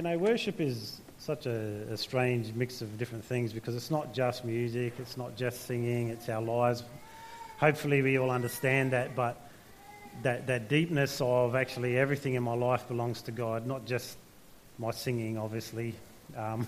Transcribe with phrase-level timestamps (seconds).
[0.00, 4.14] You know, worship is such a, a, strange mix of different things because it's not
[4.14, 6.84] just music, it's not just singing, it's our lives.
[7.58, 9.36] Hopefully, we all understand that, but
[10.22, 14.16] that, that deepness of actually everything in my life belongs to God, not just
[14.78, 15.94] my singing, obviously.
[16.34, 16.66] Um,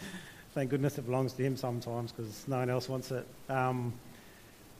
[0.52, 3.28] thank goodness it belongs to Him sometimes because no one else wants it.
[3.48, 3.92] Um,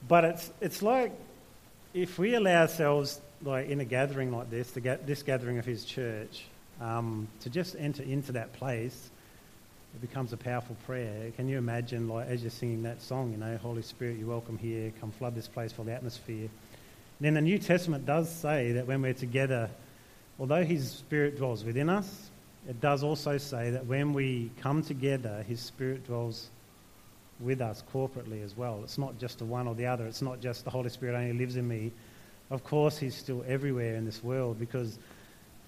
[0.09, 1.13] but it's, it's like
[1.93, 6.43] if we allow ourselves, like in a gathering like this, this gathering of His church,
[6.81, 9.09] um, to just enter into that place
[9.93, 11.31] it becomes a powerful prayer.
[11.35, 14.57] Can you imagine, like, as you're singing that song, you know, Holy Spirit, you're welcome
[14.57, 16.49] here, come flood this place, for the atmosphere.
[17.19, 19.69] And then the New Testament does say that when we're together,
[20.39, 22.29] although His Spirit dwells within us,
[22.67, 26.49] it does also say that when we come together, His Spirit dwells
[27.39, 28.81] with us corporately as well.
[28.83, 30.05] It's not just the one or the other.
[30.05, 31.91] It's not just the Holy Spirit only lives in me.
[32.49, 34.97] Of course, He's still everywhere in this world because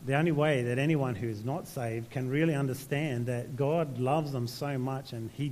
[0.05, 4.31] the only way that anyone who is not saved can really understand that God loves
[4.31, 5.51] them so much and He,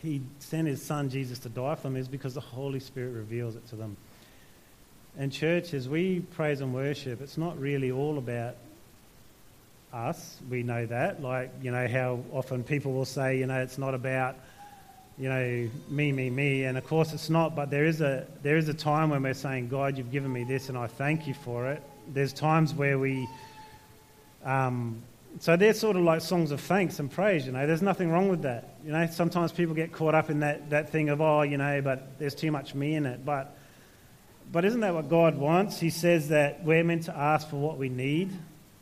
[0.00, 3.56] he sent His Son Jesus to die for them is because the Holy Spirit reveals
[3.56, 3.96] it to them.
[5.18, 8.54] And, church, as we praise and worship, it's not really all about
[9.92, 10.38] us.
[10.48, 11.20] We know that.
[11.20, 14.36] Like, you know, how often people will say, you know, it's not about,
[15.18, 16.64] you know, me, me, me.
[16.64, 19.34] And of course it's not, but there is a, there is a time when we're
[19.34, 22.98] saying, God, you've given me this and I thank you for it there's times where
[22.98, 23.28] we.
[24.44, 25.02] Um,
[25.40, 27.66] so they're sort of like songs of thanks and praise, you know.
[27.66, 28.76] There's nothing wrong with that.
[28.84, 31.80] You know, sometimes people get caught up in that, that thing of, oh, you know,
[31.80, 33.24] but there's too much me in it.
[33.24, 33.56] But,
[34.50, 35.80] but isn't that what God wants?
[35.80, 38.30] He says that we're meant to ask for what we need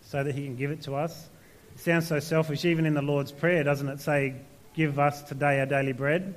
[0.03, 1.29] so that He can give it to us.
[1.75, 4.35] It sounds so selfish, even in the Lord's Prayer, doesn't it say,
[4.75, 6.35] give us today our daily bread?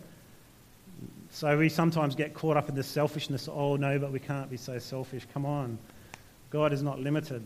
[1.31, 4.57] So we sometimes get caught up in the selfishness, oh, no, but we can't be
[4.57, 5.25] so selfish.
[5.33, 5.79] Come on.
[6.53, 7.43] God is not limited.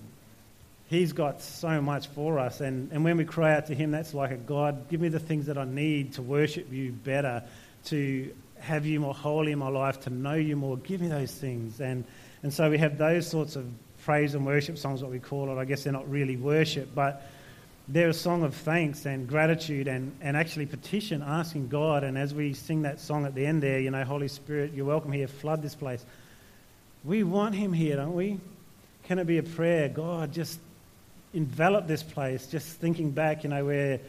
[0.89, 2.59] He's got so much for us.
[2.59, 5.19] And, and when we cry out to Him, that's like a God, give me the
[5.19, 7.41] things that I need to worship you better,
[7.85, 10.75] to have you more holy in my life, to know you more.
[10.75, 11.79] Give me those things.
[11.79, 12.03] And,
[12.43, 13.65] and so we have those sorts of
[14.03, 15.57] praise and worship songs, what we call it.
[15.57, 17.25] I guess they're not really worship, but
[17.87, 22.03] they're a song of thanks and gratitude and, and actually petition, asking God.
[22.03, 24.85] And as we sing that song at the end there, you know, Holy Spirit, you're
[24.85, 26.05] welcome here, flood this place.
[27.05, 28.41] We want Him here, don't we?
[29.07, 29.87] Can it be a prayer?
[29.87, 30.59] God, just
[31.33, 32.45] envelop this place.
[32.47, 34.01] Just thinking back, you know, where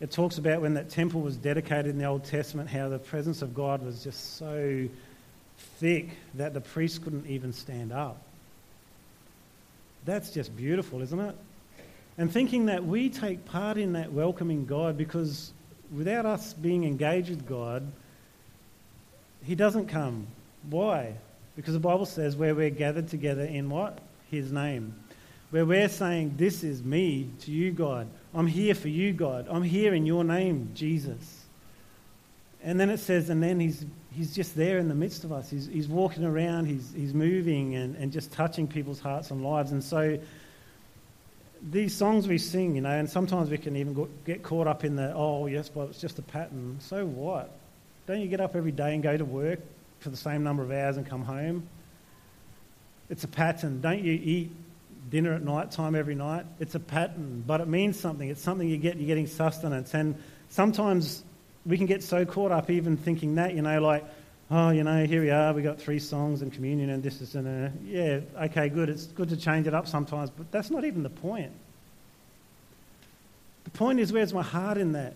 [0.00, 3.42] it talks about when that temple was dedicated in the Old Testament, how the presence
[3.42, 4.88] of God was just so
[5.78, 8.20] thick that the priests couldn't even stand up.
[10.04, 11.36] That's just beautiful, isn't it?
[12.18, 15.52] And thinking that we take part in that welcoming God because
[15.96, 17.86] without us being engaged with God,
[19.44, 20.26] He doesn't come.
[20.68, 21.14] Why?
[21.54, 23.98] Because the Bible says where we're gathered together in what?
[24.30, 24.94] His name.
[25.50, 28.08] Where we're saying, This is me to you, God.
[28.34, 29.48] I'm here for you, God.
[29.50, 31.40] I'm here in your name, Jesus.
[32.62, 35.48] And then it says, and then he's, he's just there in the midst of us.
[35.48, 39.72] He's, he's walking around, he's, he's moving and, and just touching people's hearts and lives.
[39.72, 40.18] And so
[41.70, 44.84] these songs we sing, you know, and sometimes we can even go, get caught up
[44.84, 46.78] in the, oh, yes, but it's just a pattern.
[46.80, 47.50] So what?
[48.06, 49.60] Don't you get up every day and go to work
[50.00, 51.66] for the same number of hours and come home?
[53.10, 53.80] It's a pattern.
[53.80, 54.52] Don't you eat
[55.10, 56.46] dinner at night time every night?
[56.60, 58.28] It's a pattern, but it means something.
[58.28, 59.92] It's something you get, you're getting sustenance.
[59.92, 60.14] And
[60.48, 61.24] sometimes
[61.66, 64.04] we can get so caught up even thinking that, you know, like,
[64.50, 67.34] oh, you know, here we are, we got three songs and communion and this is,
[67.34, 68.88] and a, yeah, okay, good.
[68.88, 71.52] It's good to change it up sometimes, but that's not even the point.
[73.64, 75.14] The point is, where's my heart in that?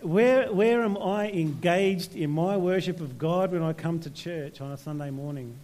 [0.00, 4.60] Where, where am I engaged in my worship of God when I come to church
[4.60, 5.56] on a Sunday morning?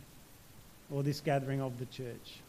[0.92, 2.40] Or this gathering of the church?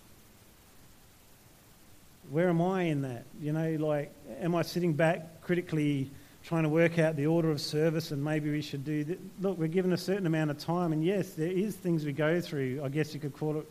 [2.29, 3.25] Where am I in that?
[3.41, 4.11] You know, like,
[4.41, 6.09] am I sitting back critically
[6.45, 9.19] trying to work out the order of service and maybe we should do that?
[9.41, 12.39] Look, we're given a certain amount of time, and yes, there is things we go
[12.41, 12.81] through.
[12.83, 13.69] I guess you could call it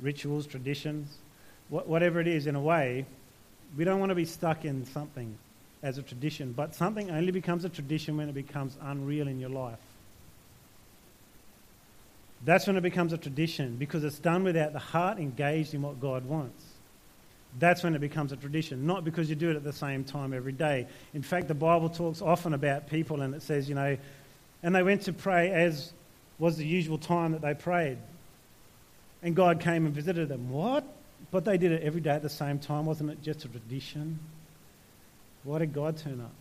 [0.00, 1.16] rituals, traditions,
[1.68, 3.06] whatever it is in a way.
[3.76, 5.36] We don't want to be stuck in something
[5.82, 9.50] as a tradition, but something only becomes a tradition when it becomes unreal in your
[9.50, 9.78] life.
[12.44, 16.00] That's when it becomes a tradition because it's done without the heart engaged in what
[16.00, 16.64] God wants.
[17.58, 20.32] That's when it becomes a tradition, not because you do it at the same time
[20.32, 20.86] every day.
[21.14, 23.96] In fact, the Bible talks often about people and it says, you know,
[24.62, 25.92] and they went to pray as
[26.38, 27.98] was the usual time that they prayed.
[29.22, 30.50] And God came and visited them.
[30.50, 30.84] What?
[31.30, 32.86] But they did it every day at the same time.
[32.86, 34.18] Wasn't it just a tradition?
[35.44, 36.32] Why did God turn up?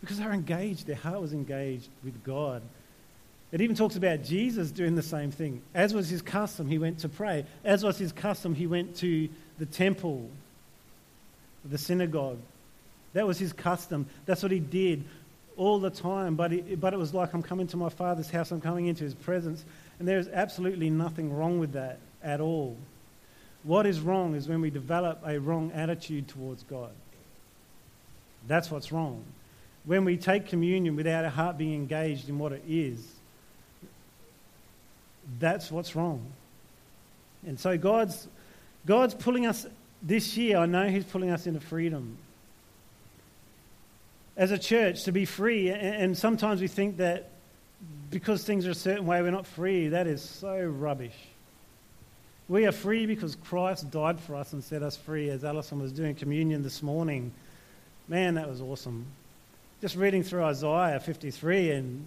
[0.00, 0.86] Because they were engaged.
[0.86, 2.62] Their heart was engaged with God.
[3.52, 5.60] It even talks about Jesus doing the same thing.
[5.74, 7.44] As was his custom, he went to pray.
[7.64, 9.28] As was his custom, he went to
[9.58, 10.28] the temple.
[11.64, 12.38] the synagogue.
[13.12, 14.06] That was his custom.
[14.24, 15.04] That's what he did
[15.56, 16.34] all the time.
[16.34, 19.04] But it, but it was like, I'm coming to my father's house, I'm coming into
[19.04, 19.64] his presence.
[19.98, 22.76] And there is absolutely nothing wrong with that at all.
[23.64, 26.90] What is wrong is when we develop a wrong attitude towards God.
[28.48, 29.22] That's what's wrong.
[29.84, 33.06] When we take communion without our heart being engaged in what it is,
[35.42, 36.24] that's what's wrong.
[37.46, 38.28] And so God's,
[38.86, 39.66] God's pulling us
[40.02, 42.16] this year, I know He's pulling us into freedom.
[44.36, 47.28] As a church, to be free, and sometimes we think that
[48.10, 49.88] because things are a certain way, we're not free.
[49.88, 51.16] That is so rubbish.
[52.48, 55.92] We are free because Christ died for us and set us free, as Alison was
[55.92, 57.32] doing communion this morning.
[58.08, 59.06] Man, that was awesome.
[59.80, 62.04] Just reading through Isaiah 53, and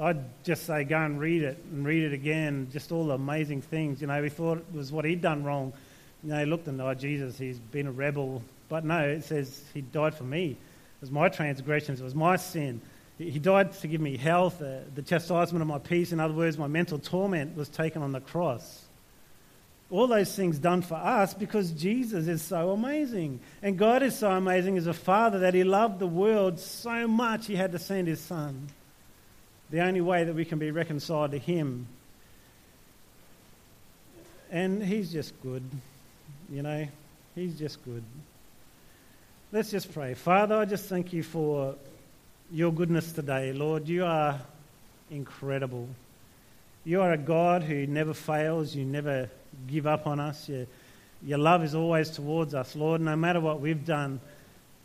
[0.00, 2.68] I'd just say go and read it and read it again.
[2.72, 4.00] Just all the amazing things.
[4.00, 5.72] You know, we thought it was what he'd done wrong.
[6.22, 8.42] You know, he looked and, oh, Jesus, he's been a rebel.
[8.68, 10.50] But no, it says he died for me.
[10.50, 12.80] It was my transgressions, it was my sin.
[13.18, 16.12] He died to give me health, uh, the chastisement of my peace.
[16.12, 18.84] In other words, my mental torment was taken on the cross.
[19.90, 23.40] All those things done for us because Jesus is so amazing.
[23.60, 27.46] And God is so amazing as a father that he loved the world so much
[27.46, 28.68] he had to send his son.
[29.70, 31.86] The only way that we can be reconciled to him.
[34.50, 35.62] And he's just good.
[36.50, 36.88] You know,
[37.34, 38.02] he's just good.
[39.52, 40.14] Let's just pray.
[40.14, 41.74] Father, I just thank you for
[42.50, 43.52] your goodness today.
[43.52, 44.40] Lord, you are
[45.10, 45.88] incredible.
[46.84, 48.74] You are a God who never fails.
[48.74, 49.28] You never
[49.66, 50.48] give up on us.
[50.48, 50.66] You,
[51.22, 53.00] your love is always towards us, Lord.
[53.00, 54.20] No matter what we've done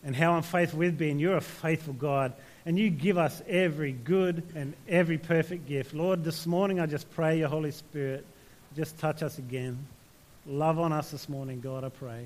[0.04, 2.34] and how unfaithful we've been, you're a faithful God.
[2.66, 5.94] And you give us every good and every perfect gift.
[5.94, 8.26] Lord, this morning I just pray your Holy Spirit
[8.76, 9.78] just touch us again.
[10.46, 12.26] Love on us this morning, God, I pray.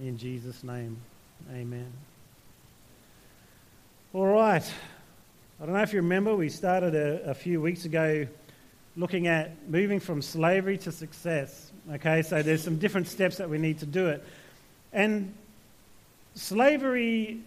[0.00, 0.96] In Jesus' name,
[1.52, 1.92] amen.
[4.12, 4.64] All right.
[5.60, 8.26] I don't know if you remember, we started a, a, few weeks ago
[8.96, 11.70] looking at moving from slavery to success.
[11.92, 14.24] Okay, so there's some different steps that we need to do it.
[14.92, 15.34] And
[16.34, 17.40] slavery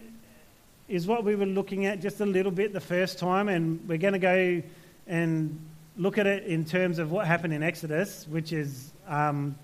[0.88, 3.98] is what we were looking at just a little bit the first time, and we're
[3.98, 4.63] going to go
[5.07, 5.60] and
[5.98, 9.56] look at it in terms of what happened in Exodus, which is um,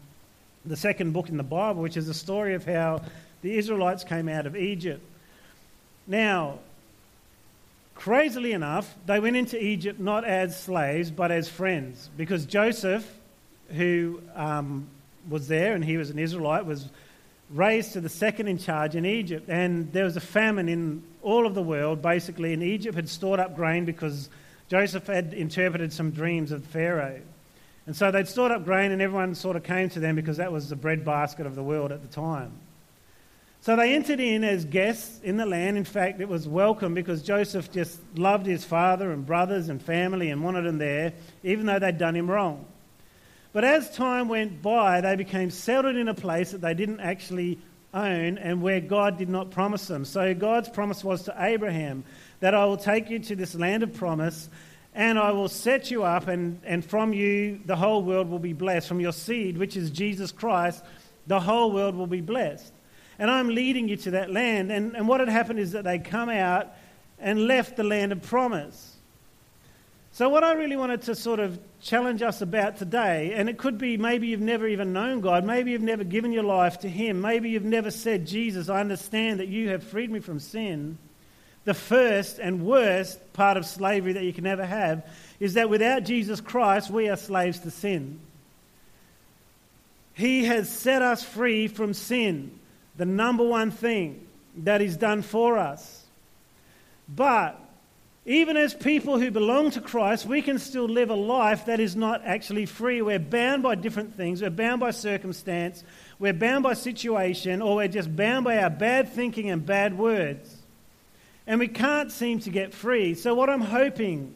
[0.66, 3.02] the second book in the Bible, which is the story of how
[3.42, 5.02] the Israelites came out of Egypt.
[6.08, 6.60] Now,
[7.96, 13.10] Crazily enough, they went into Egypt not as slaves, but as friends, because Joseph,
[13.70, 14.88] who um,
[15.30, 16.90] was there and he was an Israelite, was
[17.50, 19.48] raised to the second in charge in Egypt.
[19.48, 23.40] And there was a famine in all of the world, basically, and Egypt had stored
[23.40, 24.30] up grain because
[24.70, 27.22] Joseph had interpreted some dreams of Pharaoh.
[27.86, 30.52] And so they'd stored up grain, and everyone sort of came to them because that
[30.52, 32.52] was the breadbasket of the world at the time.
[33.62, 35.78] So they entered in as guests in the land.
[35.78, 40.32] In fact, it was welcome because Joseph just loved his father and brothers and family
[40.32, 42.66] and wanted them there, even though they'd done him wrong.
[43.54, 47.60] But as time went by, they became settled in a place that they didn't actually
[47.94, 50.06] own and where God did not promise them.
[50.06, 52.04] So God's promise was to Abraham
[52.40, 54.50] that I will take you to this land of promise
[54.96, 58.54] and I will set you up, and, and from you the whole world will be
[58.54, 58.88] blessed.
[58.88, 60.84] From your seed, which is Jesus Christ,
[61.26, 62.72] the whole world will be blessed
[63.20, 64.72] and I'm leading you to that land.
[64.72, 66.74] And, and what had happened is that they'd come out
[67.20, 68.98] and left the land of promise.
[70.12, 73.78] So, what I really wanted to sort of challenge us about today, and it could
[73.78, 77.22] be maybe you've never even known God, maybe you've never given your life to Him,
[77.22, 80.98] maybe you've never said, Jesus, I understand that you have freed me from sin.
[81.66, 85.06] The first and worst part of slavery that you can ever have
[85.40, 88.20] is that without Jesus Christ, we are slaves to sin.
[90.14, 92.60] He has set us free from sin
[92.96, 96.04] the number one thing that is done for us.
[97.10, 97.60] But
[98.26, 101.96] even as people who belong to Christ, we can still live a life that is
[101.96, 103.02] not actually free.
[103.02, 104.42] We're bound by different things.
[104.42, 105.84] We're bound by circumstance.
[106.20, 110.56] We're bound by situation, or we're just bound by our bad thinking and bad words.
[111.46, 113.14] And we can't seem to get free.
[113.16, 114.34] So, what I'm hoping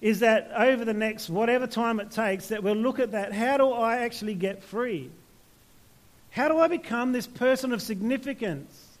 [0.00, 3.32] is that over the next whatever time it takes, that we'll look at that.
[3.32, 5.10] How do I actually get free?
[6.30, 8.93] How do I become this person of significance?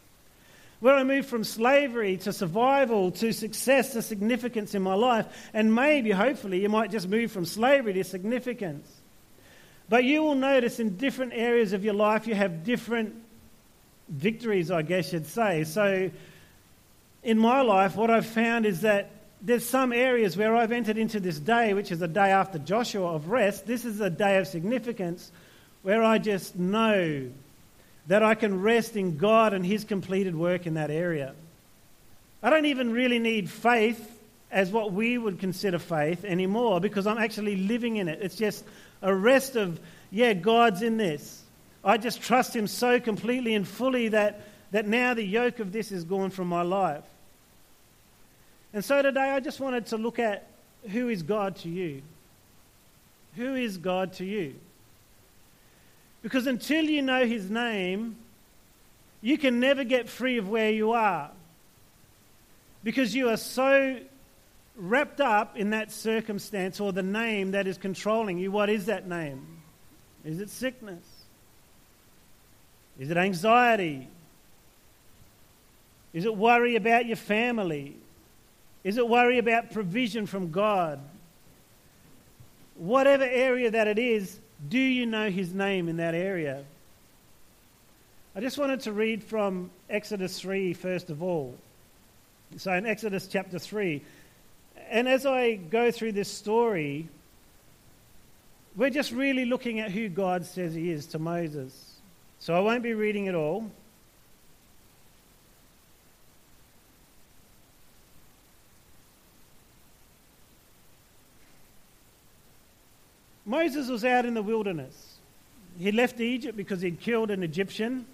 [0.84, 5.24] Where I move from slavery to survival to success to significance in my life.
[5.54, 8.86] And maybe, hopefully, you might just move from slavery to significance.
[9.88, 13.14] But you will notice in different areas of your life you have different
[14.10, 15.64] victories, I guess you'd say.
[15.64, 16.10] So,
[17.22, 19.10] in my life, what I've found is that
[19.40, 23.14] there's some areas where I've entered into this day, which is a day after Joshua
[23.14, 23.64] of rest.
[23.64, 25.32] This is a day of significance
[25.80, 27.30] where I just know
[28.06, 31.34] that I can rest in God and His completed work in that area.
[32.42, 34.10] I don't even really need faith
[34.50, 38.20] as what we would consider faith anymore because I'm actually living in it.
[38.22, 38.64] It's just
[39.02, 39.80] a rest of,
[40.10, 41.42] yeah, God's in this.
[41.82, 45.90] I just trust Him so completely and fully that, that now the yoke of this
[45.90, 47.04] is gone from my life.
[48.72, 50.46] And so today I just wanted to look at
[50.90, 52.02] who is God to you?
[53.36, 54.54] Who is God to you?
[56.24, 58.16] Because until you know His name,
[59.20, 61.30] you can never get free of where you are.
[62.82, 63.98] Because you are so
[64.74, 68.50] wrapped up in that circumstance or the name that is controlling you.
[68.50, 69.46] What is that name?
[70.24, 71.04] Is it sickness?
[72.98, 74.08] Is it anxiety?
[76.14, 77.96] Is it worry about your family?
[78.82, 81.00] Is it worry about provision from God?
[82.76, 86.64] Whatever area that it is, do you know his name in that area?
[88.36, 91.54] I just wanted to read from Exodus 3 first of all.
[92.56, 94.02] So in Exodus chapter 3,
[94.90, 97.08] and as I go through this story,
[98.76, 101.94] we're just really looking at who God says he is to Moses.
[102.40, 103.70] So I won't be reading it all.
[113.54, 115.18] Moses was out in the wilderness.
[115.78, 118.04] He left Egypt because he'd killed an Egyptian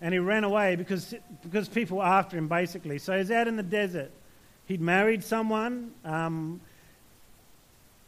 [0.00, 1.12] and he ran away because,
[1.42, 2.98] because people were after him, basically.
[2.98, 4.12] So he's out in the desert.
[4.66, 6.60] He'd married someone um,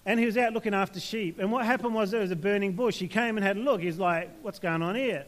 [0.07, 1.41] and he was out looking after sheep.
[1.41, 2.97] And what happened was there was a burning bush.
[2.97, 3.81] He came and had a look.
[3.81, 5.25] He's like, What's going on here?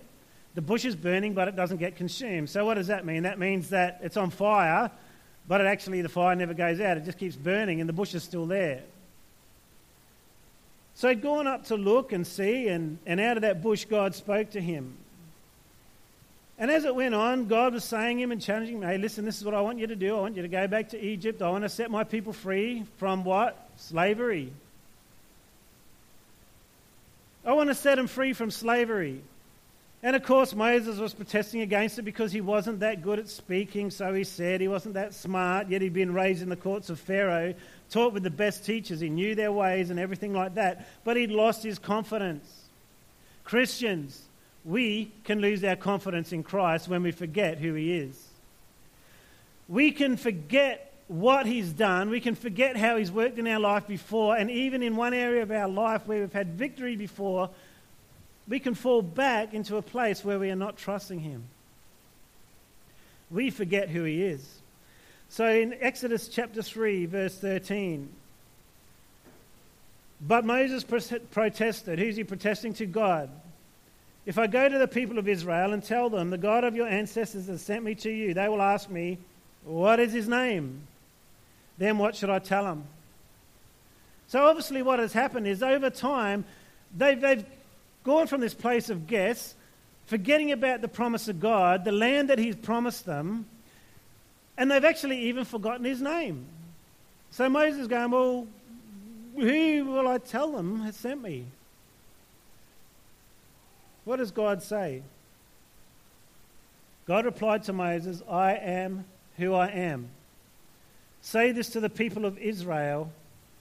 [0.55, 2.49] The bush is burning, but it doesn't get consumed.
[2.49, 3.25] So what does that mean?
[3.25, 4.89] That means that it's on fire,
[5.49, 6.97] but it actually the fire never goes out.
[6.97, 8.83] It just keeps burning and the bush is still there.
[11.01, 14.15] So he'd gone up to look and see, and, and out of that bush, God
[14.15, 14.99] spoke to him.
[16.59, 19.39] And as it went on, God was saying him and challenging him, hey, listen, this
[19.39, 20.15] is what I want you to do.
[20.15, 21.41] I want you to go back to Egypt.
[21.41, 23.71] I want to set my people free from what?
[23.77, 24.53] Slavery.
[27.47, 29.23] I want to set them free from slavery.
[30.03, 33.91] And of course, Moses was protesting against it because he wasn't that good at speaking,
[33.91, 34.63] so he said.
[34.63, 37.55] He wasn't that smart, yet he'd been raised in the courts of Pharaoh,
[37.91, 39.01] taught with the best teachers.
[39.01, 42.49] He knew their ways and everything like that, but he'd lost his confidence.
[43.45, 44.23] Christians,
[44.65, 48.29] we can lose our confidence in Christ when we forget who he is.
[49.69, 53.87] We can forget what he's done, we can forget how he's worked in our life
[53.87, 57.51] before, and even in one area of our life where we've had victory before
[58.51, 61.45] we can fall back into a place where we are not trusting Him.
[63.31, 64.47] We forget who He is.
[65.29, 68.09] So in Exodus chapter 3, verse 13,
[70.21, 71.99] but Moses protested.
[71.99, 72.85] Who's he protesting to?
[72.85, 73.31] God.
[74.27, 76.87] If I go to the people of Israel and tell them, the God of your
[76.87, 79.17] ancestors has sent me to you, they will ask me,
[79.65, 80.83] What is his name?
[81.79, 82.85] Then what should I tell them?
[84.29, 86.45] So obviously, what has happened is over time,
[86.95, 87.47] they've, they've
[88.11, 89.55] gone from this place of guess,
[90.07, 93.47] forgetting about the promise of God, the land that He's promised them,
[94.59, 96.45] and they've actually even forgotten His name.
[97.31, 98.49] So Moses is going, Well,
[99.37, 101.45] who will I tell them has sent me?
[104.05, 105.03] What does God say?
[107.07, 109.05] God replied to Moses, I am
[109.37, 110.09] who I am.
[111.23, 113.13] Say this to the people of Israel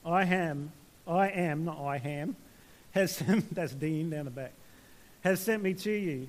[0.03, 0.71] I am,
[1.07, 2.35] I am, not I am
[2.91, 4.53] has sent, that's Dean down the back,
[5.21, 6.27] has sent me to you.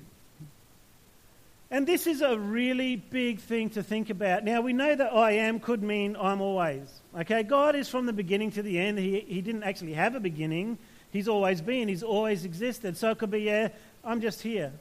[1.69, 4.43] And this is a really big thing to think about.
[4.43, 6.81] Now, we know that I am could mean I'm always.
[7.17, 8.99] Okay, God is from the beginning to the end.
[8.99, 10.77] He, he didn't actually have a beginning,
[11.11, 12.97] He's always been, He's always existed.
[12.97, 13.69] So it could be, yeah,
[14.03, 14.71] I'm just here.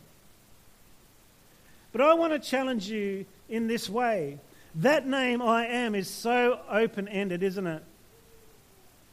[1.93, 4.39] But I want to challenge you in this way.
[4.77, 7.83] That name, I am, is so open ended, isn't it?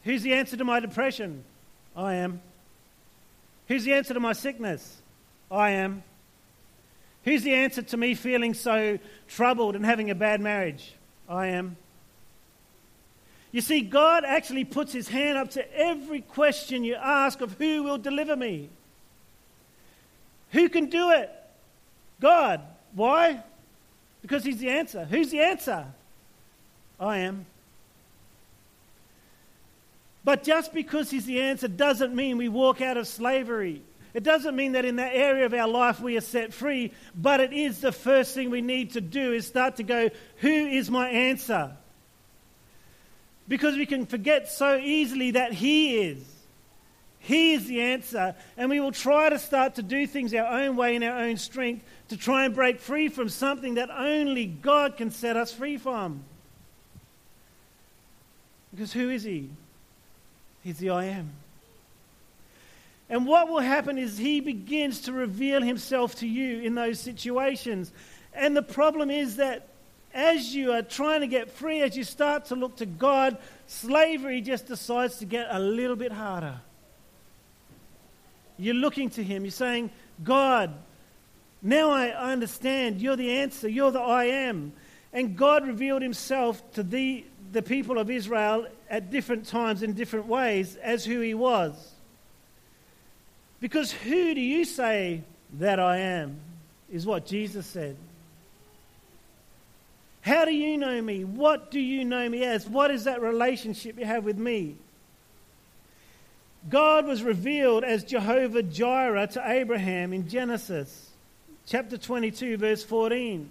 [0.04, 1.42] Who's the answer to my depression?
[1.96, 2.40] I am.
[3.68, 4.96] Who's the answer to my sickness?
[5.50, 6.02] I am.
[7.24, 8.98] Who's the answer to me feeling so
[9.28, 10.94] troubled and having a bad marriage?
[11.28, 11.76] I am.
[13.52, 17.82] You see, God actually puts his hand up to every question you ask of who
[17.82, 18.70] will deliver me.
[20.52, 21.30] Who can do it?
[22.20, 22.62] God.
[22.94, 23.42] Why?
[24.22, 25.04] Because he's the answer.
[25.04, 25.86] Who's the answer?
[26.98, 27.46] I am.
[30.28, 33.80] But just because He's the answer doesn't mean we walk out of slavery.
[34.12, 37.40] It doesn't mean that in that area of our life we are set free, but
[37.40, 40.90] it is the first thing we need to do is start to go, Who is
[40.90, 41.72] my answer?
[43.48, 46.22] Because we can forget so easily that He is.
[47.20, 50.76] He is the answer, and we will try to start to do things our own
[50.76, 54.98] way in our own strength to try and break free from something that only God
[54.98, 56.22] can set us free from.
[58.72, 59.48] Because who is He?
[60.62, 61.30] He's the I am.
[63.10, 67.90] And what will happen is He begins to reveal Himself to you in those situations.
[68.34, 69.68] And the problem is that
[70.14, 74.40] as you are trying to get free, as you start to look to God, slavery
[74.40, 76.60] just decides to get a little bit harder.
[78.58, 79.44] You're looking to Him.
[79.44, 79.90] You're saying,
[80.22, 80.74] God,
[81.62, 83.00] now I understand.
[83.00, 83.68] You're the answer.
[83.68, 84.72] You're the I am.
[85.12, 90.26] And God revealed Himself to the, the people of Israel at different times in different
[90.26, 91.74] ways as who He was.
[93.60, 95.22] Because who do you say
[95.54, 96.38] that I am?
[96.90, 97.96] Is what Jesus said.
[100.20, 101.24] How do you know me?
[101.24, 102.68] What do you know me as?
[102.68, 104.76] What is that relationship you have with me?
[106.68, 111.08] God was revealed as Jehovah Jireh to Abraham in Genesis
[111.68, 113.48] chapter 22, verse 14.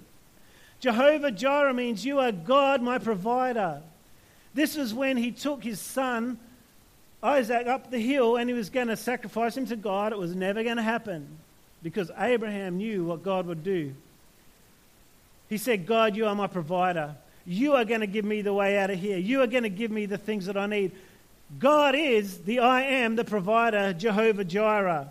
[0.80, 3.82] Jehovah Jireh means you are God, my provider.
[4.54, 6.40] This was when he took his son
[7.22, 10.12] Isaac up the hill and he was going to sacrifice him to God.
[10.12, 11.28] It was never going to happen
[11.82, 13.94] because Abraham knew what God would do.
[15.50, 17.16] He said, God, you are my provider.
[17.46, 19.18] You are going to give me the way out of here.
[19.18, 20.92] You are going to give me the things that I need.
[21.60, 25.10] God is the I am, the provider, Jehovah Jireh.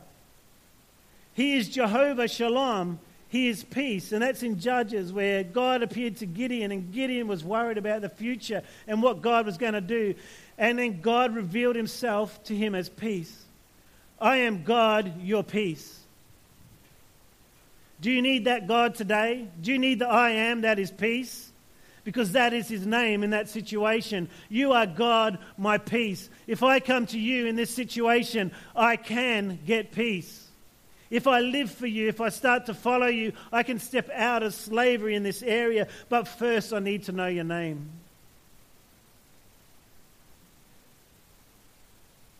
[1.34, 2.98] He is Jehovah Shalom.
[3.28, 4.12] He is peace.
[4.12, 8.08] And that's in Judges where God appeared to Gideon, and Gideon was worried about the
[8.08, 10.14] future and what God was going to do.
[10.58, 13.44] And then God revealed himself to him as peace.
[14.20, 16.00] I am God, your peace.
[18.00, 19.48] Do you need that God today?
[19.60, 21.50] Do you need the I am that is peace?
[22.04, 24.28] Because that is his name in that situation.
[24.48, 26.30] You are God, my peace.
[26.46, 30.45] If I come to you in this situation, I can get peace.
[31.10, 34.42] If I live for you, if I start to follow you, I can step out
[34.42, 35.86] of slavery in this area.
[36.08, 37.90] But first, I need to know your name.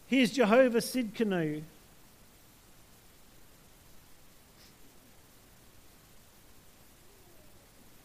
[0.09, 1.63] Here's Jehovah Tsidkenu.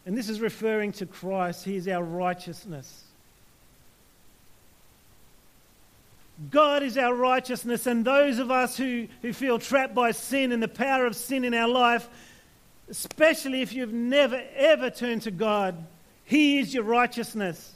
[0.04, 1.64] And this is referring to Christ.
[1.64, 3.04] He is our righteousness.
[6.50, 10.62] God is our righteousness, and those of us who, who feel trapped by sin and
[10.62, 12.08] the power of sin in our life,
[12.88, 15.76] especially if you've never ever turned to God,
[16.24, 17.74] He is your righteousness.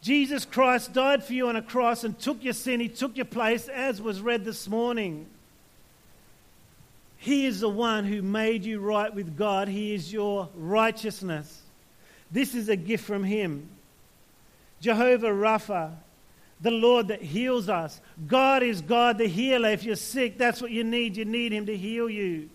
[0.00, 3.26] Jesus Christ died for you on a cross and took your sin, He took your
[3.26, 5.26] place, as was read this morning.
[7.18, 9.68] He is the one who made you right with God.
[9.68, 11.60] He is your righteousness.
[12.30, 13.68] This is a gift from Him.
[14.80, 15.92] Jehovah Rapha,
[16.60, 18.00] the Lord that heals us.
[18.26, 19.70] God is God the healer.
[19.70, 21.16] If you're sick, that's what you need.
[21.16, 22.50] You need Him to heal you.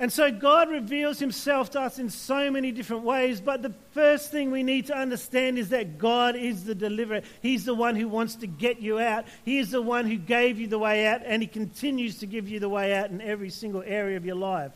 [0.00, 4.30] And so God reveals himself to us in so many different ways, but the first
[4.30, 7.22] thing we need to understand is that God is the deliverer.
[7.42, 9.24] He's the one who wants to get you out.
[9.44, 12.48] He is the one who gave you the way out, and he continues to give
[12.48, 14.72] you the way out in every single area of your life.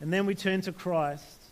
[0.00, 1.45] And then we turn to Christ.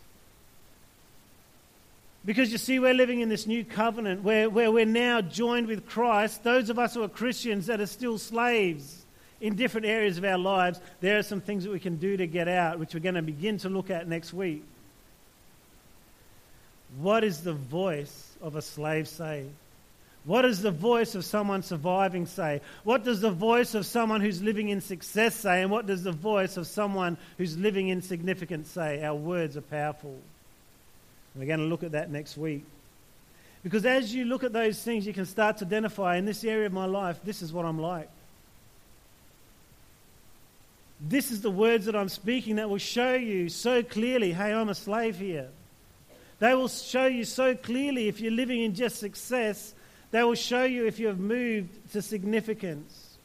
[2.24, 5.86] Because you see, we're living in this new covenant where, where we're now joined with
[5.86, 6.42] Christ.
[6.42, 9.04] Those of us who are Christians that are still slaves
[9.40, 12.26] in different areas of our lives, there are some things that we can do to
[12.26, 14.64] get out, which we're going to begin to look at next week.
[16.98, 19.44] What is the voice of a slave say?
[20.24, 22.62] What does the voice of someone surviving say?
[22.84, 25.60] What does the voice of someone who's living in success say?
[25.60, 29.04] And what does the voice of someone who's living in significance say?
[29.04, 30.18] Our words are powerful.
[31.34, 32.64] We're going to look at that next week.
[33.62, 36.66] Because as you look at those things, you can start to identify in this area
[36.66, 38.10] of my life, this is what I'm like.
[41.00, 44.68] This is the words that I'm speaking that will show you so clearly hey, I'm
[44.68, 45.48] a slave here.
[46.38, 49.74] They will show you so clearly if you're living in just success,
[50.10, 53.16] they will show you if you have moved to significance.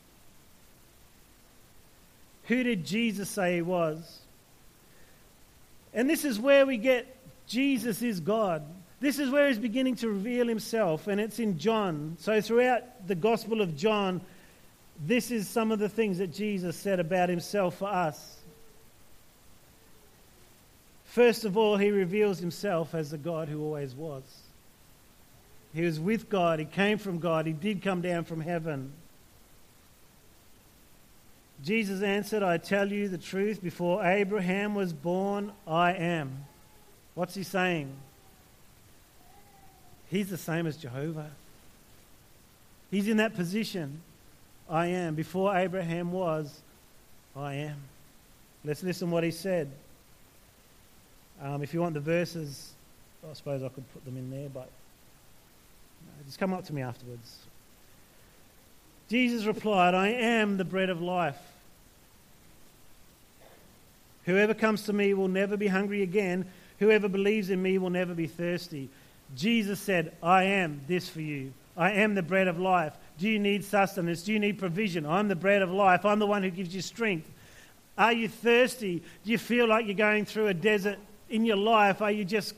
[2.45, 4.19] Who did Jesus say he was?
[5.93, 7.15] And this is where we get
[7.49, 8.63] Jesus is God.
[9.01, 12.15] This is where he's beginning to reveal himself, and it's in John.
[12.19, 14.21] So, throughout the Gospel of John,
[15.05, 18.37] this is some of the things that Jesus said about himself for us.
[21.05, 24.23] First of all, he reveals himself as the God who always was.
[25.73, 28.91] He was with God, he came from God, he did come down from heaven.
[31.63, 36.45] Jesus answered, I tell you the truth, before Abraham was born, I am.
[37.19, 37.91] What's he saying?
[40.09, 41.29] He's the same as Jehovah.
[42.91, 43.99] He's in that position.
[44.69, 45.15] I am.
[45.15, 46.61] Before Abraham was,
[47.35, 47.75] I am.
[48.63, 49.69] Let's listen what he said.
[51.41, 52.71] Um, if you want the verses,
[53.29, 54.69] I suppose I could put them in there, but
[56.25, 57.39] just come up to me afterwards.
[59.09, 61.35] Jesus replied, I am the bread of life.
[64.23, 66.45] Whoever comes to me will never be hungry again.
[66.79, 68.89] Whoever believes in me will never be thirsty.
[69.35, 71.53] Jesus said, I am this for you.
[71.77, 72.93] I am the bread of life.
[73.17, 74.23] Do you need sustenance?
[74.23, 75.05] Do you need provision?
[75.05, 76.05] I'm the bread of life.
[76.05, 77.29] I'm the one who gives you strength.
[77.97, 79.03] Are you thirsty?
[79.25, 80.97] Do you feel like you're going through a desert
[81.29, 82.01] in your life?
[82.01, 82.55] Are you just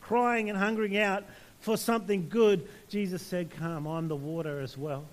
[0.00, 1.24] crying and hungering out
[1.60, 2.68] for something good?
[2.88, 5.04] Jesus said, Come, I'm the water as well.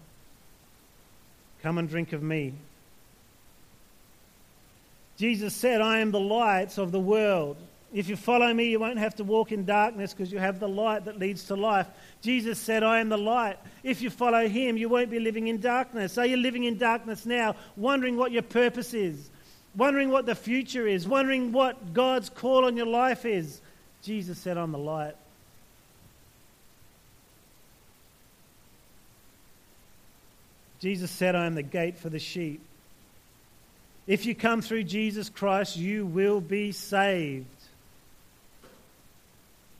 [1.62, 2.54] Come and drink of me.
[5.18, 7.58] Jesus said, I am the light of the world.
[7.92, 10.70] If you follow me, you won't have to walk in darkness because you have the
[10.70, 11.88] light that leads to life.
[12.22, 13.58] Jesus said, I am the light.
[13.82, 16.18] If you follow him, you won't be living in darkness.
[16.20, 19.32] Are you living in darkness now, wondering what your purpose is,
[19.76, 23.60] wondering what the future is, wondering what God's call on your life is?
[24.04, 25.16] Jesus said, I'm the light.
[30.80, 32.62] Jesus said, I am the gate for the sheep.
[34.06, 37.48] If you come through Jesus Christ, you will be saved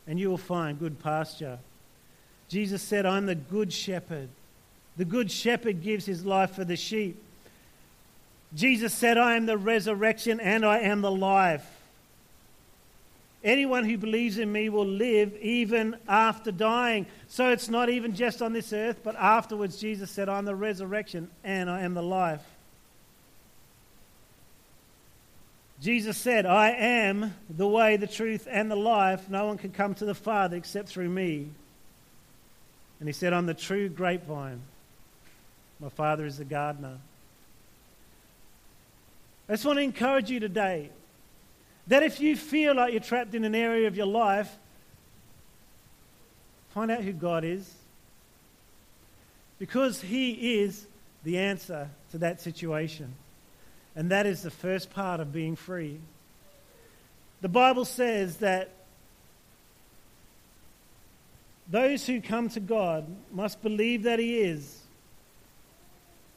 [0.10, 1.60] and you will find good pasture.
[2.50, 4.28] Jesus said, I'm the good shepherd.
[4.98, 7.22] The good shepherd gives his life for the sheep.
[8.56, 11.66] Jesus said, I am the resurrection and I am the life.
[13.44, 17.06] Anyone who believes in me will live even after dying.
[17.28, 21.30] So it's not even just on this earth, but afterwards, Jesus said, I'm the resurrection
[21.44, 22.44] and I am the life.
[25.82, 29.30] Jesus said, I am the way, the truth, and the life.
[29.30, 31.48] No one can come to the Father except through me.
[33.00, 34.62] And he said, I'm the true grapevine.
[35.80, 36.98] My Father is the gardener.
[39.48, 40.90] I just want to encourage you today
[41.88, 44.54] that if you feel like you're trapped in an area of your life,
[46.74, 47.74] find out who God is.
[49.58, 50.86] Because He is
[51.24, 53.14] the answer to that situation.
[54.00, 56.00] And that is the first part of being free.
[57.42, 58.70] The Bible says that
[61.70, 64.84] those who come to God must believe that He is,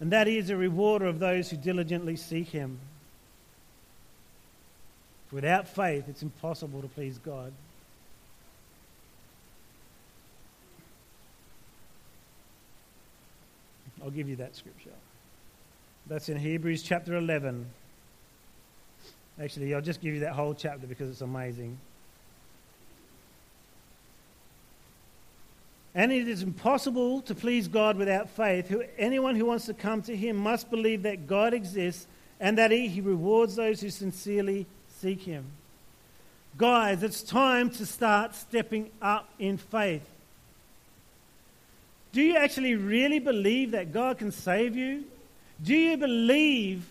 [0.00, 2.80] and that He is a rewarder of those who diligently seek Him.
[5.30, 7.52] Without faith, it's impossible to please God.
[14.02, 14.90] I'll give you that scripture.
[16.06, 17.66] That's in Hebrews chapter 11.
[19.40, 21.78] Actually, I'll just give you that whole chapter because it's amazing.
[25.94, 28.74] And it is impossible to please God without faith.
[28.98, 32.06] Anyone who wants to come to Him must believe that God exists
[32.40, 34.66] and that He, he rewards those who sincerely
[35.00, 35.44] seek Him.
[36.56, 40.06] Guys, it's time to start stepping up in faith.
[42.12, 45.04] Do you actually really believe that God can save you?
[45.62, 46.90] Do you believe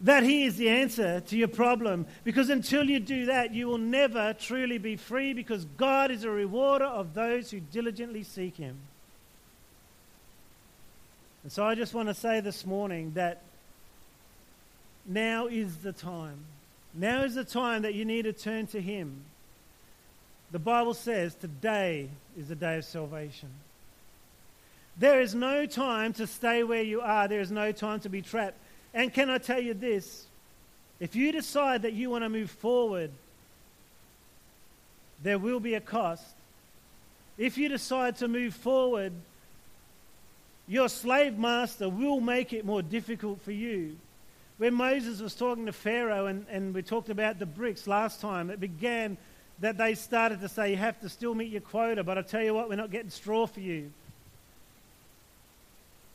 [0.00, 2.06] that He is the answer to your problem?
[2.24, 6.30] Because until you do that, you will never truly be free because God is a
[6.30, 8.76] rewarder of those who diligently seek Him.
[11.42, 13.42] And so I just want to say this morning that
[15.06, 16.38] now is the time.
[16.94, 19.22] Now is the time that you need to turn to Him.
[20.50, 23.50] The Bible says today is the day of salvation.
[24.98, 27.28] There is no time to stay where you are.
[27.28, 28.56] There is no time to be trapped.
[28.92, 30.26] And can I tell you this?
[30.98, 33.10] If you decide that you want to move forward,
[35.22, 36.24] there will be a cost.
[37.36, 39.12] If you decide to move forward,
[40.66, 43.96] your slave master will make it more difficult for you.
[44.58, 48.50] When Moses was talking to Pharaoh, and, and we talked about the bricks last time,
[48.50, 49.16] it began
[49.60, 52.42] that they started to say, You have to still meet your quota, but I tell
[52.42, 53.92] you what, we're not getting straw for you.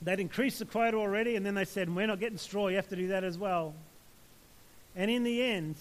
[0.03, 2.89] They'd increased the quota already, and then they said, We're not getting straw, you have
[2.89, 3.73] to do that as well.
[4.95, 5.75] And in the end,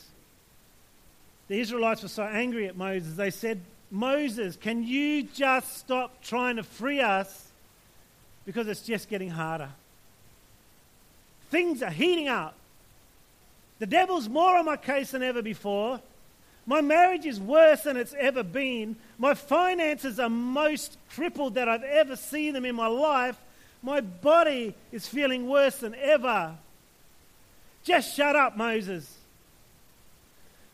[1.48, 6.56] the Israelites were so angry at Moses, they said, Moses, can you just stop trying
[6.56, 7.48] to free us
[8.46, 9.68] because it's just getting harder?
[11.50, 12.54] Things are heating up.
[13.80, 16.00] The devil's more on my case than ever before.
[16.64, 18.96] My marriage is worse than it's ever been.
[19.18, 23.36] My finances are most crippled that I've ever seen them in my life.
[23.82, 26.54] My body is feeling worse than ever.
[27.82, 29.12] Just shut up, Moses.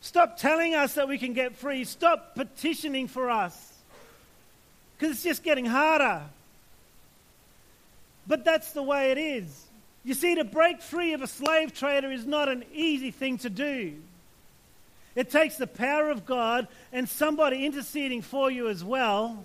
[0.01, 1.83] Stop telling us that we can get free.
[1.83, 3.73] Stop petitioning for us.
[4.97, 6.21] because it's just getting harder.
[8.27, 9.65] But that's the way it is.
[10.03, 13.49] You see, to break free of a slave trader is not an easy thing to
[13.49, 13.95] do.
[15.15, 19.43] It takes the power of God and somebody interceding for you as well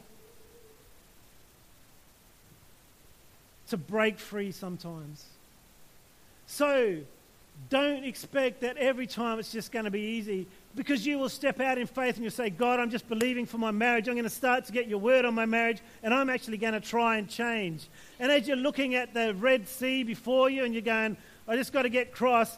[3.75, 5.25] to break free sometimes.
[6.47, 6.99] So,
[7.71, 11.61] don't expect that every time it's just going to be easy because you will step
[11.61, 14.09] out in faith and you'll say, God, I'm just believing for my marriage.
[14.09, 16.75] I'm going to start to get your word on my marriage and I'm actually going
[16.75, 17.87] to try and change.
[18.19, 21.17] And as you're looking at the Red Sea before you and you're going,
[21.49, 22.57] I just got to get cross,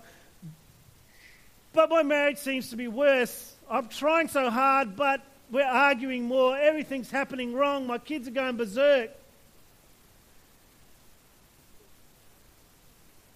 [1.72, 3.55] but my marriage seems to be worse.
[3.70, 6.57] I'm trying so hard, but we're arguing more.
[6.59, 7.87] Everything's happening wrong.
[7.87, 9.11] My kids are going berserk.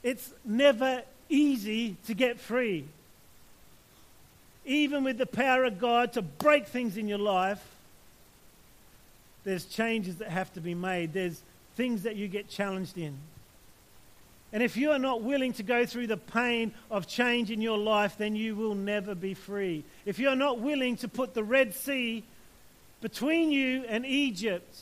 [0.03, 2.85] It's never easy to get free.
[4.65, 7.65] Even with the power of God to break things in your life,
[9.45, 11.13] there's changes that have to be made.
[11.13, 11.43] There's
[11.77, 13.17] things that you get challenged in.
[14.53, 17.79] And if you are not willing to go through the pain of change in your
[17.79, 19.85] life, then you will never be free.
[20.05, 22.25] If you're not willing to put the Red Sea
[23.01, 24.77] between you and Egypt,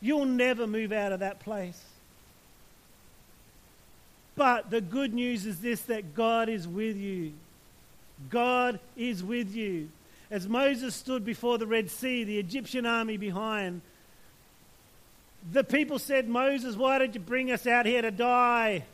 [0.00, 1.80] you'll never move out of that place.
[4.36, 7.32] But the good news is this that God is with you.
[8.30, 9.88] God is with you.
[10.30, 13.80] As Moses stood before the Red Sea, the Egyptian army behind,
[15.52, 18.84] the people said, Moses, why did you bring us out here to die?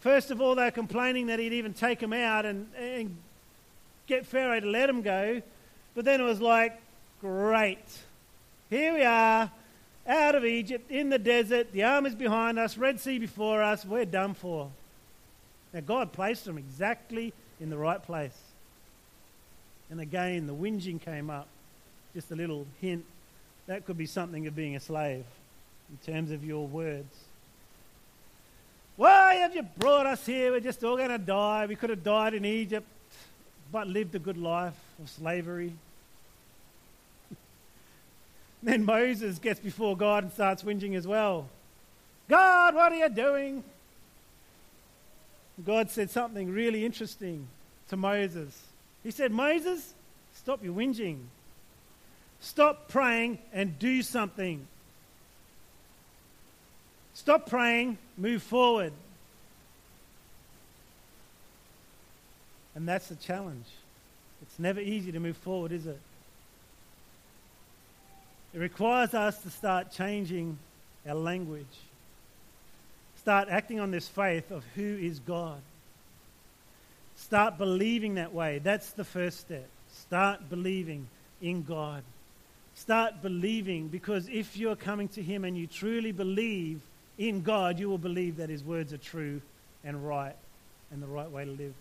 [0.00, 3.16] First of all, they were complaining that he'd even take them out and, and
[4.06, 5.40] get Pharaoh to let them go.
[5.94, 6.78] But then it was like,
[7.20, 7.78] great.
[8.68, 9.50] Here we are
[10.06, 14.04] out of Egypt, in the desert, the army's behind us, Red Sea before us, we're
[14.04, 14.70] done for.
[15.72, 18.38] Now, God placed them exactly in the right place.
[19.90, 21.46] And again, the whinging came up.
[22.14, 23.04] Just a little hint.
[23.66, 25.24] That could be something of being a slave
[25.90, 27.14] in terms of your words.
[28.96, 30.52] Why have you brought us here?
[30.52, 31.66] We're just all going to die.
[31.66, 32.86] We could have died in Egypt,
[33.72, 35.72] but lived a good life of slavery.
[38.64, 41.48] Then Moses gets before God and starts whinging as well.
[42.28, 43.62] God, what are you doing?
[45.64, 47.46] God said something really interesting
[47.90, 48.58] to Moses.
[49.02, 49.92] He said, Moses,
[50.34, 51.18] stop your whinging.
[52.40, 54.66] Stop praying and do something.
[57.12, 58.94] Stop praying, move forward.
[62.74, 63.66] And that's the challenge.
[64.40, 66.00] It's never easy to move forward, is it?
[68.54, 70.56] It requires us to start changing
[71.08, 71.66] our language,
[73.16, 75.60] start acting on this faith of who is God.
[77.16, 78.60] Start believing that way.
[78.60, 79.66] That's the first step.
[79.92, 81.08] Start believing
[81.42, 82.04] in God.
[82.76, 86.80] Start believing because if you're coming to Him and you truly believe
[87.18, 89.40] in God, you will believe that His words are true
[89.84, 90.36] and right
[90.92, 91.74] and the right way to live.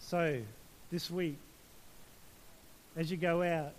[0.00, 0.40] So,
[0.90, 1.36] this week,
[2.96, 3.72] as you go out,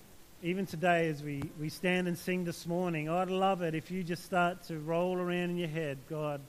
[0.43, 4.03] even today as we, we stand and sing this morning, I'd love it if you
[4.03, 6.39] just start to roll around in your head, God,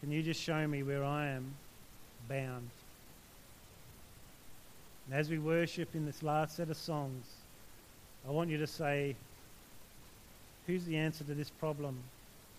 [0.00, 1.54] can you just show me where I am
[2.28, 2.68] bound?
[5.06, 7.26] And as we worship in this last set of songs,
[8.28, 9.16] I want you to say,
[10.66, 11.96] who's the answer to this problem?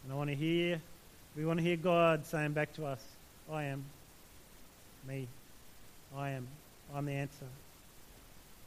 [0.04, 0.82] And I want to hear,
[1.36, 3.04] we want to hear God saying back to us,
[3.52, 3.86] I am.
[5.08, 5.28] Me.
[6.18, 6.48] I am.
[6.96, 7.46] I'm the answer.